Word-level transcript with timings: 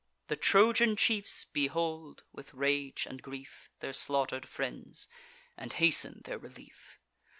The 0.29 0.35
Trojan 0.35 0.95
chiefs 0.95 1.45
behold, 1.45 2.23
with 2.31 2.55
rage 2.55 3.05
and 3.07 3.21
grief, 3.21 3.69
Their 3.81 3.93
slaughter'd 3.93 4.49
friends, 4.49 5.07
and 5.55 5.73
hasten 5.73 6.21
their 6.25 6.39
relief. 6.39 6.97